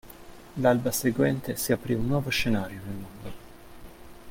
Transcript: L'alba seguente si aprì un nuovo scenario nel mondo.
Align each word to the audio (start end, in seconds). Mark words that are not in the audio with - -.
L'alba 0.55 0.89
seguente 0.91 1.55
si 1.55 1.71
aprì 1.71 1.93
un 1.93 2.07
nuovo 2.07 2.29
scenario 2.31 2.81
nel 2.85 2.95
mondo. 2.95 3.31